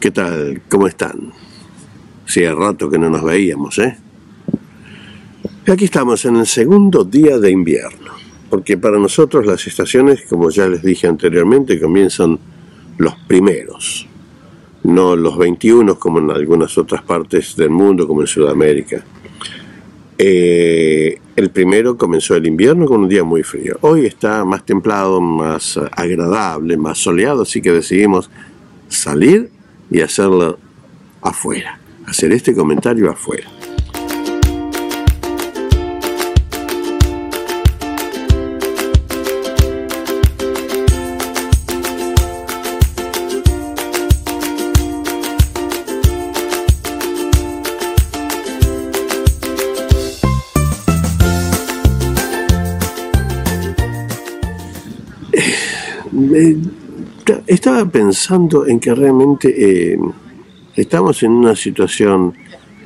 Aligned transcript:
¿Qué 0.00 0.10
tal? 0.10 0.62
¿Cómo 0.68 0.86
están? 0.86 1.32
Hacía 2.26 2.54
rato 2.54 2.90
que 2.90 2.98
no 2.98 3.10
nos 3.10 3.22
veíamos, 3.22 3.78
¿eh? 3.78 3.96
Aquí 5.68 5.84
estamos 5.84 6.24
en 6.24 6.36
el 6.36 6.46
segundo 6.46 7.04
día 7.04 7.38
de 7.38 7.50
invierno, 7.50 8.12
porque 8.50 8.76
para 8.76 8.98
nosotros 8.98 9.46
las 9.46 9.64
estaciones, 9.66 10.22
como 10.28 10.50
ya 10.50 10.66
les 10.66 10.82
dije 10.82 11.06
anteriormente, 11.06 11.80
comienzan 11.80 12.38
los 12.98 13.14
primeros, 13.28 14.08
no 14.82 15.14
los 15.14 15.38
21 15.38 15.98
como 15.98 16.18
en 16.18 16.30
algunas 16.32 16.76
otras 16.78 17.02
partes 17.02 17.54
del 17.54 17.70
mundo, 17.70 18.08
como 18.08 18.22
en 18.22 18.26
Sudamérica. 18.26 19.04
Eh, 20.18 21.18
el 21.36 21.50
primero 21.50 21.96
comenzó 21.96 22.34
el 22.34 22.46
invierno 22.46 22.86
con 22.86 23.02
un 23.02 23.08
día 23.08 23.24
muy 23.24 23.42
frío. 23.42 23.78
Hoy 23.82 24.06
está 24.06 24.44
más 24.44 24.64
templado, 24.64 25.20
más 25.20 25.78
agradable, 25.92 26.76
más 26.76 26.98
soleado, 26.98 27.42
así 27.42 27.62
que 27.62 27.72
decidimos 27.72 28.30
salir 28.92 29.50
y 29.90 30.00
hacerlo 30.00 30.58
afuera, 31.22 31.80
hacer 32.06 32.32
este 32.32 32.54
comentario 32.54 33.10
afuera. 33.10 33.48
Eh, 57.52 57.54
estaba 57.54 57.84
pensando 57.84 58.66
en 58.66 58.80
que 58.80 58.94
realmente 58.94 59.48
eh, 59.92 59.98
estamos 60.74 61.22
en 61.22 61.32
una 61.32 61.54
situación 61.54 62.34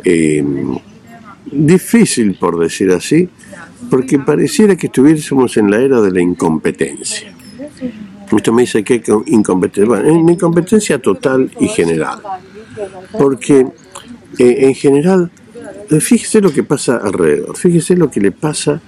eh, 0.05 0.45
difícil, 1.51 2.37
por 2.39 2.59
decir 2.59 2.91
así, 2.91 3.29
porque 3.91 4.19
pareciera 4.19 4.77
que 4.77 4.89
estuviésemos 4.89 5.57
en 5.57 5.71
la 5.71 5.81
era 5.81 6.01
de 6.01 6.11
la 6.11 6.21
incompetencia. 6.21 7.33
Esto 8.37 8.53
me 8.53 8.63
dice 8.63 8.83
que 8.83 8.95
hay 8.95 9.03
incompetencia, 9.27 9.87
bueno, 9.87 10.09
en 10.09 10.29
incompetencia 10.29 11.01
total 11.01 11.51
y 11.61 11.69
general. 11.69 12.21
Porque 13.17 13.67
en 14.39 14.75
general, 14.75 15.31
fíjese 16.01 16.41
lo 16.41 16.53
que 16.53 16.65
pasa 16.65 16.97
alrededor, 16.97 17.57
fíjese 17.57 17.97
lo 17.97 18.11
que 18.11 18.21
le 18.21 18.33
pasa 18.33 18.81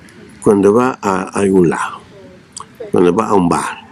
cuando 0.43 0.75
va 0.75 0.99
a 1.01 1.23
algún 1.23 1.71
lado, 1.71 2.01
cuando 2.91 3.15
va 3.15 3.29
a 3.29 3.35
un 3.35 3.49
bar 3.49 3.88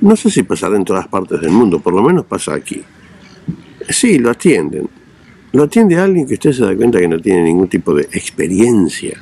no 0.00 0.16
sé 0.16 0.30
si 0.30 0.42
pasará 0.42 0.76
en 0.76 0.84
todas 0.84 1.08
partes 1.08 1.40
del 1.40 1.50
mundo, 1.50 1.80
por 1.80 1.92
lo 1.92 2.02
menos 2.02 2.24
pasa 2.24 2.54
aquí. 2.54 2.82
Sí, 3.88 4.18
lo 4.18 4.30
atienden. 4.30 4.88
Lo 5.52 5.64
atiende 5.64 5.96
alguien 5.96 6.26
que 6.26 6.34
usted 6.34 6.52
se 6.52 6.64
da 6.64 6.74
cuenta 6.74 6.98
que 6.98 7.08
no 7.08 7.18
tiene 7.18 7.42
ningún 7.42 7.68
tipo 7.68 7.92
de 7.92 8.02
experiencia 8.02 9.20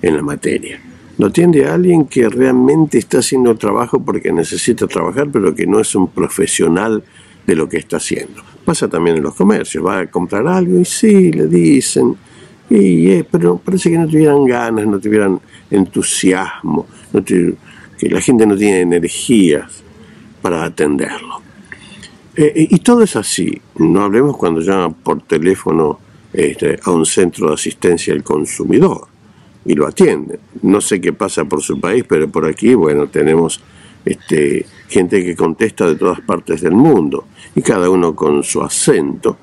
en 0.00 0.16
la 0.16 0.22
materia. 0.22 0.80
Lo 1.18 1.26
atiende 1.26 1.66
alguien 1.66 2.06
que 2.06 2.28
realmente 2.28 2.98
está 2.98 3.18
haciendo 3.18 3.54
trabajo 3.56 4.02
porque 4.02 4.32
necesita 4.32 4.86
trabajar, 4.86 5.28
pero 5.32 5.54
que 5.54 5.66
no 5.66 5.80
es 5.80 5.94
un 5.94 6.08
profesional 6.08 7.02
de 7.46 7.54
lo 7.54 7.68
que 7.68 7.78
está 7.78 7.96
haciendo. 7.96 8.42
Pasa 8.64 8.88
también 8.88 9.16
en 9.16 9.22
los 9.22 9.34
comercios. 9.34 9.84
Va 9.84 10.00
a 10.00 10.06
comprar 10.06 10.46
algo 10.46 10.78
y 10.78 10.84
sí, 10.84 11.32
le 11.32 11.46
dicen, 11.46 12.16
y, 12.70 13.10
eh, 13.10 13.26
pero 13.30 13.58
parece 13.58 13.90
que 13.90 13.98
no 13.98 14.06
tuvieran 14.06 14.44
ganas, 14.44 14.86
no 14.86 14.98
tuvieran 14.98 15.40
entusiasmo, 15.70 16.86
que 17.24 18.08
la 18.08 18.20
gente 18.20 18.46
no 18.46 18.56
tiene 18.56 18.80
energías 18.80 19.84
para 20.46 20.62
atenderlo. 20.62 21.40
Eh, 22.36 22.52
eh, 22.54 22.68
y 22.70 22.78
todo 22.78 23.02
es 23.02 23.16
así. 23.16 23.60
No 23.78 24.02
hablemos 24.02 24.36
cuando 24.36 24.60
llama 24.60 24.90
por 24.90 25.22
teléfono 25.22 25.98
este, 26.32 26.78
a 26.84 26.92
un 26.92 27.04
centro 27.04 27.48
de 27.48 27.54
asistencia 27.54 28.14
al 28.14 28.22
consumidor 28.22 29.08
y 29.64 29.74
lo 29.74 29.88
atienden. 29.88 30.38
No 30.62 30.80
sé 30.80 31.00
qué 31.00 31.12
pasa 31.12 31.44
por 31.46 31.62
su 31.62 31.80
país, 31.80 32.04
pero 32.08 32.30
por 32.30 32.46
aquí, 32.46 32.74
bueno, 32.74 33.08
tenemos 33.08 33.60
este, 34.04 34.64
gente 34.88 35.24
que 35.24 35.34
contesta 35.34 35.88
de 35.88 35.96
todas 35.96 36.20
partes 36.20 36.60
del 36.60 36.74
mundo 36.74 37.24
y 37.56 37.60
cada 37.60 37.90
uno 37.90 38.14
con 38.14 38.44
su 38.44 38.62
acento, 38.62 39.36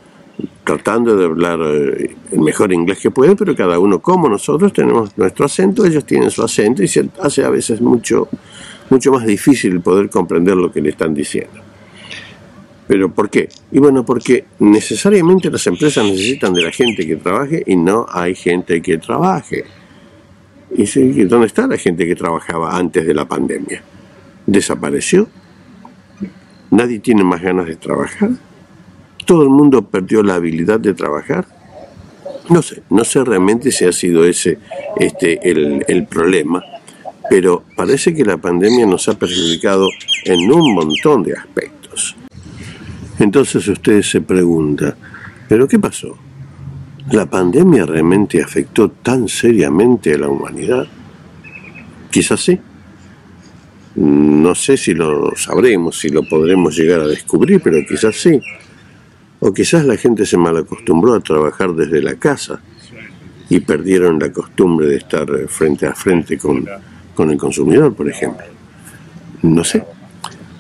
tratando 0.63 1.17
de 1.17 1.25
hablar 1.25 1.59
eh, 1.63 2.15
el 2.31 2.39
mejor 2.39 2.71
inglés 2.71 2.99
que 2.99 3.11
puede, 3.11 3.35
pero 3.35 3.53
cada 3.57 3.77
uno 3.77 3.99
como 3.99 4.29
nosotros 4.29 4.71
tenemos 4.71 5.17
nuestro 5.17 5.47
acento, 5.47 5.85
ellos 5.85 6.05
tienen 6.05 6.31
su 6.31 6.41
acento 6.43 6.81
y 6.81 6.87
se 6.87 7.09
hace 7.21 7.43
a 7.43 7.49
veces 7.49 7.81
mucho 7.81 8.29
mucho 8.89 9.11
más 9.11 9.25
difícil 9.25 9.81
poder 9.81 10.09
comprender 10.09 10.55
lo 10.55 10.71
que 10.71 10.81
le 10.81 10.89
están 10.89 11.13
diciendo. 11.13 11.61
¿Pero 12.87 13.13
por 13.13 13.29
qué? 13.29 13.49
Y 13.71 13.79
bueno, 13.79 14.05
porque 14.05 14.45
necesariamente 14.59 15.49
las 15.49 15.65
empresas 15.67 16.05
necesitan 16.05 16.53
de 16.53 16.61
la 16.61 16.71
gente 16.71 17.07
que 17.07 17.15
trabaje 17.15 17.63
y 17.65 17.75
no 17.75 18.05
hay 18.09 18.35
gente 18.35 18.81
que 18.81 18.97
trabaje. 18.97 19.63
¿Y 20.75 21.23
dónde 21.25 21.47
está 21.47 21.67
la 21.67 21.77
gente 21.77 22.05
que 22.05 22.15
trabajaba 22.15 22.77
antes 22.77 23.05
de 23.05 23.13
la 23.13 23.25
pandemia? 23.25 23.81
¿Desapareció? 24.45 25.29
¿Nadie 26.71 26.99
tiene 26.99 27.23
más 27.23 27.41
ganas 27.41 27.67
de 27.67 27.75
trabajar? 27.75 28.31
¿Todo 29.25 29.43
el 29.43 29.49
mundo 29.49 29.83
perdió 29.83 30.21
la 30.23 30.35
habilidad 30.35 30.79
de 30.79 30.93
trabajar? 30.93 31.45
No 32.49 32.61
sé, 32.61 32.83
no 32.89 33.05
sé 33.05 33.23
realmente 33.23 33.71
si 33.71 33.85
ha 33.85 33.93
sido 33.93 34.25
ese 34.25 34.57
este, 34.97 35.49
el, 35.49 35.85
el 35.87 36.05
problema 36.07 36.61
pero 37.29 37.63
parece 37.75 38.13
que 38.13 38.25
la 38.25 38.37
pandemia 38.37 38.85
nos 38.85 39.07
ha 39.07 39.17
perjudicado 39.17 39.89
en 40.25 40.51
un 40.51 40.73
montón 40.73 41.23
de 41.23 41.33
aspectos. 41.33 42.15
Entonces 43.19 43.67
usted 43.67 44.01
se 44.01 44.21
pregunta, 44.21 44.95
¿pero 45.47 45.67
qué 45.67 45.79
pasó? 45.79 46.17
¿La 47.11 47.25
pandemia 47.25 47.85
realmente 47.85 48.41
afectó 48.41 48.89
tan 48.89 49.27
seriamente 49.27 50.13
a 50.13 50.17
la 50.17 50.29
humanidad? 50.29 50.87
Quizás 52.09 52.41
sí. 52.41 52.59
No 53.95 54.55
sé 54.55 54.77
si 54.77 54.93
lo 54.93 55.35
sabremos, 55.35 55.99
si 55.99 56.09
lo 56.09 56.23
podremos 56.23 56.75
llegar 56.75 57.01
a 57.01 57.07
descubrir, 57.07 57.61
pero 57.61 57.77
quizás 57.87 58.15
sí. 58.15 58.39
O 59.39 59.53
quizás 59.53 59.85
la 59.85 59.97
gente 59.97 60.25
se 60.25 60.37
malacostumbró 60.37 61.13
a 61.13 61.19
trabajar 61.19 61.73
desde 61.73 62.01
la 62.01 62.15
casa 62.15 62.61
y 63.49 63.59
perdieron 63.59 64.17
la 64.19 64.31
costumbre 64.31 64.87
de 64.87 64.97
estar 64.97 65.27
frente 65.47 65.85
a 65.85 65.93
frente 65.93 66.37
con 66.37 66.65
con 67.13 67.31
el 67.31 67.37
consumidor, 67.37 67.93
por 67.93 68.09
ejemplo. 68.09 68.45
No 69.41 69.63
sé. 69.63 69.83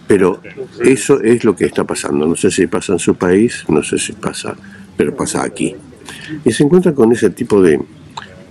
Pero 0.07 0.41
eso 0.83 1.21
es 1.21 1.43
lo 1.43 1.55
que 1.55 1.65
está 1.65 1.83
pasando. 1.85 2.27
No 2.27 2.35
sé 2.35 2.51
si 2.51 2.67
pasa 2.67 2.93
en 2.93 2.99
su 2.99 3.15
país, 3.15 3.63
no 3.69 3.81
sé 3.81 3.97
si 3.97 4.13
pasa, 4.13 4.55
pero 4.97 5.15
pasa 5.15 5.43
aquí. 5.43 5.75
Y 6.43 6.51
se 6.51 6.63
encuentra 6.63 6.93
con 6.93 7.11
ese 7.11 7.29
tipo 7.29 7.61
de, 7.61 7.79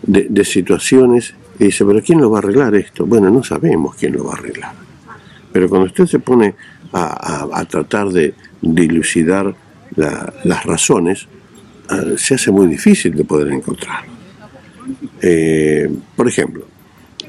de, 0.02 0.44
situaciones 0.44 1.34
y 1.58 1.64
dice, 1.64 1.84
pero 1.84 2.02
¿quién 2.02 2.20
lo 2.20 2.30
va 2.30 2.38
a 2.38 2.40
arreglar 2.40 2.74
esto? 2.74 3.06
Bueno, 3.06 3.30
no 3.30 3.44
sabemos 3.44 3.94
quién 3.96 4.14
lo 4.14 4.24
va 4.24 4.32
a 4.32 4.36
arreglar. 4.36 4.72
Pero 5.52 5.68
cuando 5.68 5.86
usted 5.86 6.06
se 6.06 6.18
pone 6.18 6.54
a, 6.92 7.64
tratar 7.68 8.08
de 8.08 8.34
dilucidar 8.60 9.54
las 9.96 10.64
razones, 10.64 11.28
ah, 11.88 12.02
se 12.16 12.34
hace 12.34 12.50
muy 12.50 12.66
difícil 12.66 13.14
de 13.14 13.24
poder 13.24 13.52
encontrar. 13.52 14.04
Eh, 15.20 15.88
por 16.16 16.26
ejemplo, 16.26 16.66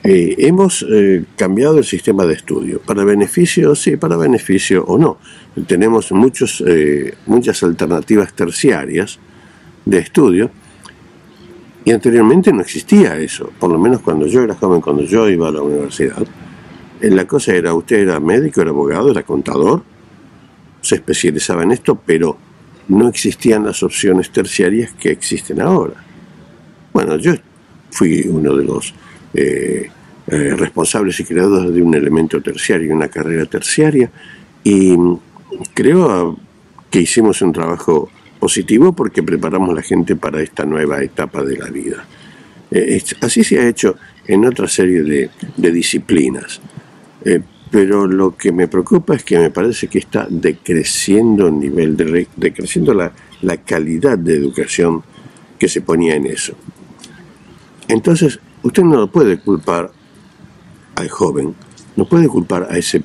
eh, 0.05 0.35
hemos 0.39 0.85
eh, 0.89 1.23
cambiado 1.37 1.77
el 1.77 1.85
sistema 1.85 2.25
de 2.25 2.33
estudio. 2.33 2.81
¿Para 2.81 3.05
beneficio? 3.05 3.73
Sí, 3.73 3.95
para 3.95 4.17
beneficio 4.17 4.83
o 4.83 4.97
no. 4.97 5.17
Tenemos 5.65 6.11
muchos, 6.11 6.61
eh, 6.67 7.15
muchas 7.25 7.63
alternativas 7.63 8.33
terciarias 8.33 9.17
de 9.85 9.99
estudio 9.99 10.51
y 11.85 11.91
anteriormente 11.91 12.51
no 12.51 12.61
existía 12.61 13.17
eso. 13.17 13.49
Por 13.57 13.71
lo 13.71 13.79
menos 13.79 14.01
cuando 14.01 14.27
yo 14.27 14.43
era 14.43 14.55
joven, 14.55 14.81
cuando 14.81 15.03
yo 15.03 15.29
iba 15.29 15.47
a 15.47 15.51
la 15.51 15.61
universidad, 15.61 16.25
la 16.99 17.25
cosa 17.25 17.53
era, 17.53 17.73
usted 17.73 17.99
era 17.99 18.19
médico, 18.19 18.61
era 18.61 18.71
abogado, 18.71 19.11
era 19.11 19.23
contador, 19.23 19.83
se 20.81 20.95
especializaba 20.95 21.63
en 21.63 21.71
esto, 21.71 22.01
pero 22.05 22.37
no 22.89 23.07
existían 23.07 23.63
las 23.65 23.83
opciones 23.83 24.31
terciarias 24.31 24.91
que 24.93 25.11
existen 25.11 25.61
ahora. 25.61 25.95
Bueno, 26.91 27.17
yo 27.17 27.33
fui 27.89 28.27
uno 28.27 28.55
de 28.55 28.65
los 28.65 28.93
eh, 29.33 29.89
eh, 30.27 30.55
responsables 30.55 31.19
y 31.19 31.25
creadores 31.25 31.73
de 31.73 31.81
un 31.81 31.93
elemento 31.93 32.41
terciario, 32.41 32.95
una 32.95 33.09
carrera 33.09 33.45
terciaria, 33.45 34.09
y 34.63 34.95
creo 35.73 36.37
que 36.89 37.01
hicimos 37.01 37.41
un 37.41 37.51
trabajo 37.51 38.09
positivo 38.39 38.93
porque 38.93 39.23
preparamos 39.23 39.69
a 39.71 39.73
la 39.73 39.81
gente 39.81 40.15
para 40.15 40.41
esta 40.41 40.65
nueva 40.65 41.01
etapa 41.01 41.43
de 41.43 41.57
la 41.57 41.69
vida. 41.69 42.05
Eh, 42.71 43.01
así 43.21 43.43
se 43.43 43.59
ha 43.59 43.67
hecho 43.67 43.97
en 44.25 44.45
otra 44.45 44.67
serie 44.67 45.03
de, 45.03 45.71
disciplinas. 45.71 46.61
pero 47.69 48.05
lo 48.05 48.37
que 48.37 48.51
me 48.51 48.67
preocupa 48.67 49.15
es 49.15 49.23
que 49.23 49.37
me 49.39 49.49
parece 49.49 49.87
que 49.87 49.99
está 49.99 50.27
decreciendo 50.29 51.47
el 51.47 51.59
nivel, 51.59 51.97
de, 51.97 52.27
decreciendo 52.35 52.93
la, 52.93 53.11
la 53.41 53.57
calidad 53.57 54.17
de 54.17 54.35
educación 54.35 55.03
que 55.59 55.67
se 55.67 55.81
ponía 55.81 56.15
en 56.15 56.25
eso. 56.25 56.55
Entonces, 57.87 58.39
Usted 58.63 58.83
no 58.83 59.07
puede 59.07 59.39
culpar 59.39 59.91
al 60.95 61.09
joven, 61.09 61.53
no 61.97 62.05
puede 62.05 62.27
culpar 62.27 62.67
a 62.69 62.77
ese 62.77 63.03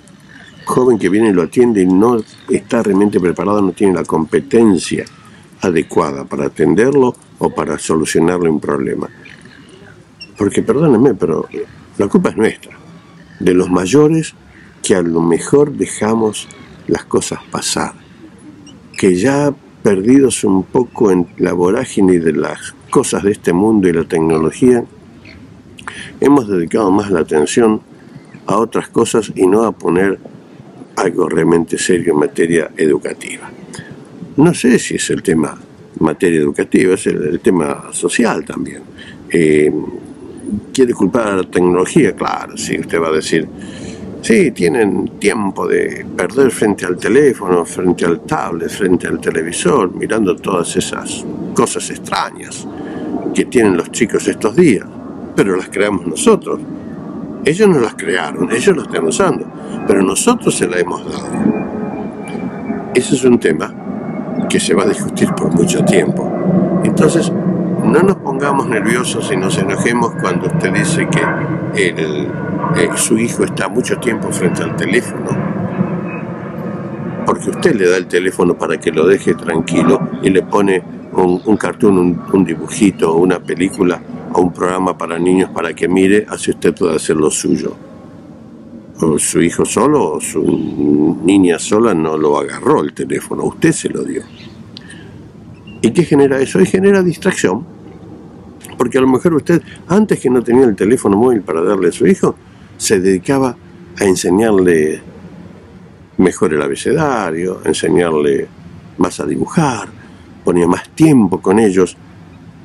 joven 0.64 0.98
que 0.98 1.08
viene 1.08 1.30
y 1.30 1.32
lo 1.32 1.42
atiende 1.42 1.82
y 1.82 1.86
no 1.86 2.22
está 2.48 2.82
realmente 2.82 3.18
preparado, 3.18 3.60
no 3.60 3.72
tiene 3.72 3.94
la 3.94 4.04
competencia 4.04 5.04
adecuada 5.60 6.24
para 6.24 6.46
atenderlo 6.46 7.16
o 7.38 7.50
para 7.50 7.78
solucionarle 7.78 8.48
un 8.48 8.60
problema. 8.60 9.08
Porque 10.36 10.62
perdónenme, 10.62 11.14
pero 11.14 11.48
la 11.96 12.06
culpa 12.06 12.30
es 12.30 12.36
nuestra, 12.36 12.78
de 13.40 13.54
los 13.54 13.68
mayores 13.68 14.34
que 14.82 14.94
a 14.94 15.02
lo 15.02 15.20
mejor 15.20 15.72
dejamos 15.72 16.46
las 16.86 17.04
cosas 17.04 17.40
pasar, 17.50 17.94
que 18.96 19.16
ya 19.16 19.52
perdidos 19.82 20.44
un 20.44 20.62
poco 20.62 21.10
en 21.10 21.26
la 21.38 21.52
vorágine 21.52 22.20
de 22.20 22.32
las 22.32 22.74
cosas 22.90 23.24
de 23.24 23.32
este 23.32 23.52
mundo 23.52 23.88
y 23.88 23.92
la 23.92 24.04
tecnología, 24.04 24.84
hemos 26.20 26.48
dedicado 26.48 26.90
más 26.90 27.10
la 27.10 27.20
atención 27.20 27.80
a 28.46 28.56
otras 28.56 28.88
cosas 28.88 29.32
y 29.34 29.46
no 29.46 29.64
a 29.64 29.72
poner 29.72 30.18
algo 30.96 31.28
realmente 31.28 31.78
serio 31.78 32.12
en 32.12 32.20
materia 32.20 32.70
educativa. 32.76 33.50
No 34.36 34.54
sé 34.54 34.78
si 34.78 34.96
es 34.96 35.10
el 35.10 35.22
tema 35.22 35.58
materia 36.00 36.40
educativa, 36.40 36.94
es 36.94 37.06
el, 37.06 37.40
tema 37.40 37.88
social 37.92 38.44
también. 38.44 38.82
Eh, 39.30 39.72
¿Quiere 40.72 40.94
culpar 40.94 41.28
a 41.28 41.36
la 41.36 41.44
tecnología? 41.44 42.14
Claro, 42.14 42.56
sí, 42.56 42.78
usted 42.78 43.00
va 43.00 43.08
a 43.08 43.12
decir, 43.12 43.46
sí, 44.22 44.50
tienen 44.52 45.18
tiempo 45.18 45.66
de 45.66 46.06
perder 46.16 46.50
frente 46.50 46.86
al 46.86 46.96
teléfono, 46.96 47.64
frente 47.64 48.06
al 48.06 48.20
tablet, 48.20 48.70
frente 48.70 49.06
al 49.06 49.20
televisor, 49.20 49.94
mirando 49.94 50.34
todas 50.36 50.74
esas 50.76 51.24
cosas 51.54 51.90
extrañas 51.90 52.66
que 53.34 53.44
tienen 53.44 53.76
los 53.76 53.90
chicos 53.90 54.26
estos 54.26 54.56
días, 54.56 54.86
pero 55.38 55.54
las 55.54 55.68
creamos 55.68 56.04
nosotros. 56.04 56.58
Ellos 57.44 57.68
no 57.68 57.78
las 57.78 57.94
crearon, 57.94 58.50
ellos 58.50 58.76
las 58.76 58.86
están 58.88 59.06
usando, 59.06 59.46
pero 59.86 60.02
nosotros 60.02 60.52
se 60.52 60.66
las 60.66 60.80
hemos 60.80 61.04
dado. 61.04 61.28
Ese 62.92 63.14
es 63.14 63.22
un 63.22 63.38
tema 63.38 63.72
que 64.50 64.58
se 64.58 64.74
va 64.74 64.82
a 64.82 64.88
discutir 64.88 65.32
por 65.34 65.54
mucho 65.54 65.84
tiempo. 65.84 66.28
Entonces, 66.82 67.30
no 67.30 68.02
nos 68.02 68.16
pongamos 68.16 68.68
nerviosos 68.68 69.30
y 69.32 69.36
nos 69.36 69.56
enojemos 69.58 70.10
cuando 70.20 70.48
usted 70.48 70.72
dice 70.72 71.06
que 71.06 71.22
eh, 71.76 72.88
su 72.96 73.16
hijo 73.16 73.44
está 73.44 73.68
mucho 73.68 73.96
tiempo 73.98 74.32
frente 74.32 74.64
al 74.64 74.74
teléfono, 74.74 75.28
porque 77.24 77.50
usted 77.50 77.76
le 77.76 77.88
da 77.88 77.96
el 77.96 78.08
teléfono 78.08 78.54
para 78.54 78.76
que 78.76 78.90
lo 78.90 79.06
deje 79.06 79.34
tranquilo 79.34 80.00
y 80.20 80.30
le 80.30 80.42
pone 80.42 80.82
un, 81.12 81.40
un 81.44 81.56
cartoon, 81.56 81.96
un, 81.96 82.22
un 82.32 82.44
dibujito, 82.44 83.14
una 83.14 83.38
película 83.38 84.00
a 84.32 84.38
un 84.38 84.52
programa 84.52 84.96
para 84.96 85.18
niños 85.18 85.50
para 85.50 85.74
que 85.74 85.88
mire, 85.88 86.26
así 86.28 86.50
usted 86.50 86.74
puede 86.74 86.96
hacer 86.96 87.16
lo 87.16 87.30
suyo. 87.30 87.74
O 89.00 89.18
su 89.18 89.40
hijo 89.40 89.64
solo 89.64 90.14
o 90.14 90.20
su 90.20 91.18
niña 91.24 91.58
sola 91.58 91.94
no 91.94 92.16
lo 92.16 92.38
agarró 92.38 92.82
el 92.82 92.92
teléfono, 92.92 93.44
usted 93.44 93.72
se 93.72 93.88
lo 93.88 94.02
dio. 94.02 94.22
¿Y 95.80 95.90
qué 95.92 96.04
genera 96.04 96.40
eso? 96.40 96.60
Y 96.60 96.66
genera 96.66 97.02
distracción. 97.02 97.64
Porque 98.76 98.98
a 98.98 99.00
lo 99.00 99.08
mejor 99.08 99.34
usted, 99.34 99.62
antes 99.88 100.18
que 100.18 100.30
no 100.30 100.42
tenía 100.42 100.64
el 100.64 100.76
teléfono 100.76 101.16
móvil 101.16 101.42
para 101.42 101.62
darle 101.62 101.88
a 101.88 101.92
su 101.92 102.06
hijo, 102.06 102.34
se 102.76 103.00
dedicaba 103.00 103.56
a 103.98 104.04
enseñarle 104.04 105.00
mejor 106.16 106.54
el 106.54 106.62
abecedario, 106.62 107.60
a 107.64 107.68
enseñarle 107.68 108.48
más 108.98 109.20
a 109.20 109.26
dibujar, 109.26 109.88
ponía 110.44 110.66
más 110.66 110.88
tiempo 110.90 111.40
con 111.40 111.58
ellos 111.58 111.96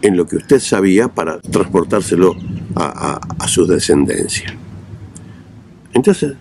en 0.04 0.18
lo 0.18 0.28
que 0.28 0.36
usted 0.36 0.60
sabía 0.60 1.08
para 1.08 1.40
transportárselo 1.40 2.36
a, 2.76 3.48
su 3.48 3.66
descendencia. 3.66 4.54
Entonces, 5.94 6.34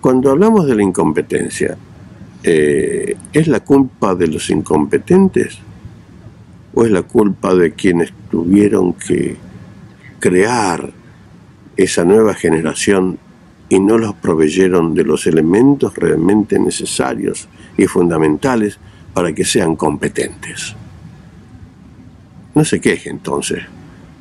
cuando 0.00 0.30
hablamos 0.30 0.66
de 0.66 0.74
la 0.74 0.82
incompetencia, 0.82 1.78
eh, 2.42 3.16
¿es 3.32 3.48
la 3.48 3.60
culpa 3.60 4.14
de 4.14 4.26
los 4.26 4.50
incompetentes 4.50 5.58
o 6.74 6.84
es 6.84 6.90
la 6.90 7.02
culpa 7.02 7.54
de 7.54 7.72
quienes 7.72 8.12
tuvieron 8.30 8.92
que 8.92 9.36
crear 10.18 10.92
esa 11.78 12.04
nueva 12.04 12.34
generación 12.34 13.18
y 13.70 13.80
no 13.80 13.96
los 13.96 14.14
proveyeron 14.16 14.94
de 14.94 15.04
los 15.04 15.26
elementos 15.26 15.94
realmente 15.94 16.58
necesarios 16.58 17.48
y 17.78 17.86
fundamentales 17.86 18.78
para 19.14 19.32
que 19.32 19.46
sean 19.46 19.76
competentes? 19.76 20.76
No 22.54 22.64
se 22.64 22.80
queje 22.80 23.10
entonces. 23.10 23.62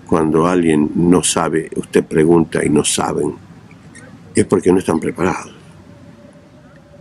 Cuando 0.07 0.47
alguien 0.47 0.89
no 0.95 1.23
sabe, 1.23 1.69
usted 1.75 2.03
pregunta 2.03 2.65
y 2.65 2.69
no 2.69 2.83
saben, 2.83 3.35
es 4.35 4.45
porque 4.45 4.71
no 4.71 4.79
están 4.79 4.99
preparados. 4.99 5.53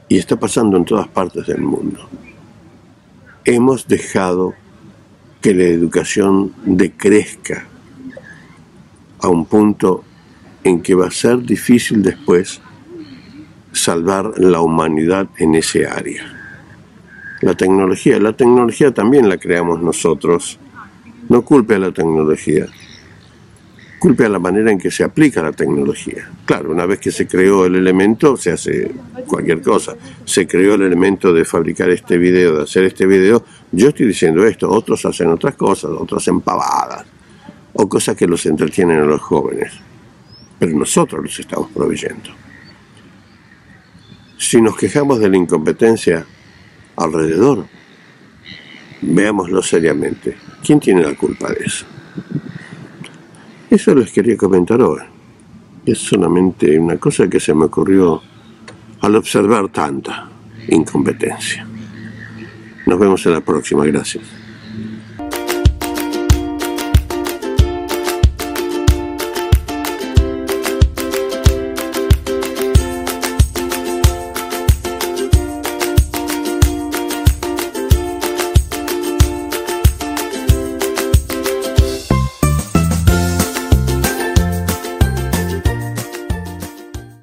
Y 0.08 0.18
está 0.18 0.38
pasando 0.38 0.76
en 0.76 0.84
todas 0.84 1.08
partes 1.08 1.46
del 1.46 1.60
mundo. 1.60 2.08
Hemos 3.44 3.86
dejado 3.88 4.54
que 5.40 5.54
la 5.54 5.64
educación 5.64 6.52
decrezca 6.64 7.66
a 9.20 9.28
un 9.28 9.46
punto 9.46 10.04
en 10.64 10.82
que 10.82 10.94
va 10.94 11.06
a 11.06 11.10
ser 11.10 11.42
difícil 11.42 12.02
después 12.02 12.60
salvar 13.72 14.32
la 14.38 14.60
humanidad 14.60 15.28
en 15.38 15.54
ese 15.54 15.86
área. 15.86 16.24
La 17.40 17.54
tecnología, 17.54 18.18
la 18.18 18.32
tecnología 18.32 18.92
también 18.92 19.28
la 19.28 19.38
creamos 19.38 19.80
nosotros 19.80 20.58
no 21.28 21.42
culpe 21.42 21.74
a 21.74 21.78
la 21.78 21.92
tecnología, 21.92 22.66
culpe 23.98 24.24
a 24.24 24.28
la 24.28 24.38
manera 24.38 24.70
en 24.70 24.78
que 24.78 24.90
se 24.90 25.04
aplica 25.04 25.42
la 25.42 25.52
tecnología. 25.52 26.30
Claro, 26.44 26.70
una 26.70 26.86
vez 26.86 27.00
que 27.00 27.10
se 27.10 27.26
creó 27.26 27.66
el 27.66 27.74
elemento, 27.74 28.36
se 28.36 28.52
hace 28.52 28.92
cualquier 29.26 29.60
cosa. 29.60 29.96
Se 30.24 30.46
creó 30.46 30.74
el 30.74 30.82
elemento 30.82 31.32
de 31.32 31.44
fabricar 31.44 31.90
este 31.90 32.16
video, 32.16 32.56
de 32.56 32.62
hacer 32.62 32.84
este 32.84 33.06
video. 33.06 33.44
Yo 33.72 33.88
estoy 33.88 34.06
diciendo 34.06 34.46
esto, 34.46 34.70
otros 34.70 35.04
hacen 35.04 35.28
otras 35.28 35.54
cosas, 35.54 35.90
otros 35.90 36.26
empavadas, 36.28 37.04
o 37.74 37.88
cosas 37.88 38.16
que 38.16 38.26
los 38.26 38.44
entretienen 38.46 38.98
a 38.98 39.04
los 39.04 39.20
jóvenes. 39.20 39.72
Pero 40.58 40.76
nosotros 40.76 41.22
los 41.22 41.38
estamos 41.38 41.70
proveyendo. 41.70 42.30
Si 44.38 44.60
nos 44.62 44.76
quejamos 44.76 45.18
de 45.18 45.28
la 45.28 45.36
incompetencia 45.36 46.24
alrededor, 46.96 47.66
veámoslo 49.02 49.62
seriamente. 49.62 50.36
¿Quién 50.64 50.80
tiene 50.80 51.02
la 51.02 51.14
culpa 51.14 51.48
de 51.48 51.64
eso? 51.64 51.84
Eso 53.70 53.94
les 53.94 54.10
quería 54.12 54.36
comentar 54.36 54.80
hoy. 54.80 55.00
Es 55.84 55.98
solamente 55.98 56.78
una 56.78 56.96
cosa 56.96 57.28
que 57.28 57.40
se 57.40 57.54
me 57.54 57.66
ocurrió 57.66 58.22
al 59.00 59.16
observar 59.16 59.68
tanta 59.68 60.28
incompetencia. 60.68 61.66
Nos 62.86 62.98
vemos 62.98 63.24
en 63.26 63.32
la 63.32 63.40
próxima. 63.40 63.84
Gracias. 63.84 64.24